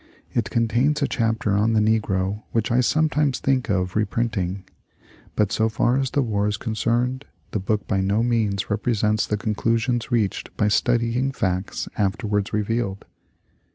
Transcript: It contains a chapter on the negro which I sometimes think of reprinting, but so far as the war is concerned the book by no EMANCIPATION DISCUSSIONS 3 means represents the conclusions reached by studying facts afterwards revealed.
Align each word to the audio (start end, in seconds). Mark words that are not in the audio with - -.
It 0.33 0.49
contains 0.49 1.03
a 1.03 1.07
chapter 1.07 1.51
on 1.55 1.73
the 1.73 1.79
negro 1.79 2.41
which 2.53 2.71
I 2.71 2.79
sometimes 2.81 3.37
think 3.37 3.69
of 3.69 3.95
reprinting, 3.95 4.63
but 5.35 5.51
so 5.51 5.69
far 5.69 5.99
as 5.99 6.09
the 6.09 6.23
war 6.23 6.47
is 6.47 6.57
concerned 6.57 7.25
the 7.51 7.59
book 7.59 7.87
by 7.87 8.01
no 8.01 8.21
EMANCIPATION 8.21 8.25
DISCUSSIONS 8.25 8.65
3 8.65 8.69
means 8.69 8.69
represents 8.71 9.27
the 9.27 9.37
conclusions 9.37 10.11
reached 10.11 10.57
by 10.57 10.69
studying 10.69 11.31
facts 11.31 11.87
afterwards 11.99 12.51
revealed. 12.51 13.05